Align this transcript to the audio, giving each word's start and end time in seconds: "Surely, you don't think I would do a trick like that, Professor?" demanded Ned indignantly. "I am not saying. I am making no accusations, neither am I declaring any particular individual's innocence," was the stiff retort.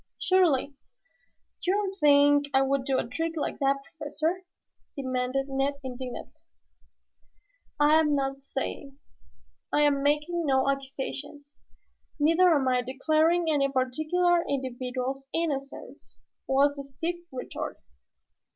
"Surely, 0.17 0.73
you 1.63 1.73
don't 1.75 1.95
think 1.99 2.47
I 2.55 2.63
would 2.63 2.85
do 2.85 2.97
a 2.97 3.05
trick 3.05 3.33
like 3.35 3.59
that, 3.59 3.75
Professor?" 3.87 4.43
demanded 4.97 5.47
Ned 5.47 5.75
indignantly. 5.83 6.41
"I 7.79 7.99
am 7.99 8.15
not 8.15 8.41
saying. 8.41 8.97
I 9.71 9.81
am 9.81 10.01
making 10.01 10.43
no 10.47 10.67
accusations, 10.67 11.59
neither 12.19 12.49
am 12.51 12.67
I 12.67 12.81
declaring 12.81 13.45
any 13.51 13.71
particular 13.71 14.43
individual's 14.49 15.29
innocence," 15.35 16.19
was 16.47 16.77
the 16.77 16.83
stiff 16.83 17.17
retort. 17.31 17.77